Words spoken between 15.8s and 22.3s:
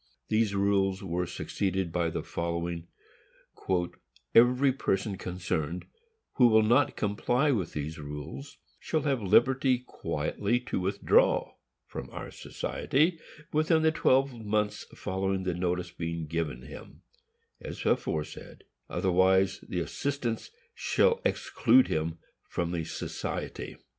being given him, as aforesaid; otherwise the assistants shall exclude him